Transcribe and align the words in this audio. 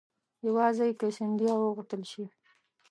یوازې 0.47 0.87
له 0.99 1.07
سیندهیا 1.17 1.53
وغوښتل 1.57 2.01
شي. 2.11 2.23